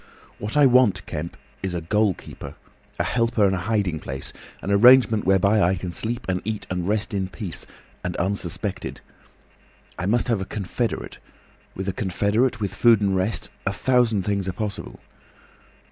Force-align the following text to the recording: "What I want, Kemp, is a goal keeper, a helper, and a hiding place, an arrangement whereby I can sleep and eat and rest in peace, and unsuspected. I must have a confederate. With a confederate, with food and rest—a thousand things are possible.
"What 0.39 0.57
I 0.57 0.65
want, 0.65 1.05
Kemp, 1.05 1.37
is 1.61 1.75
a 1.75 1.81
goal 1.81 2.15
keeper, 2.15 2.55
a 2.97 3.03
helper, 3.03 3.45
and 3.45 3.53
a 3.53 3.59
hiding 3.59 3.99
place, 3.99 4.33
an 4.63 4.71
arrangement 4.71 5.25
whereby 5.25 5.61
I 5.61 5.75
can 5.75 5.91
sleep 5.91 6.25
and 6.27 6.41
eat 6.43 6.65
and 6.71 6.87
rest 6.87 7.13
in 7.13 7.27
peace, 7.27 7.67
and 8.03 8.15
unsuspected. 8.15 9.01
I 9.99 10.07
must 10.07 10.27
have 10.27 10.41
a 10.41 10.45
confederate. 10.45 11.19
With 11.75 11.87
a 11.87 11.93
confederate, 11.93 12.59
with 12.59 12.73
food 12.73 12.99
and 12.99 13.15
rest—a 13.15 13.73
thousand 13.73 14.23
things 14.23 14.49
are 14.49 14.53
possible. 14.53 15.01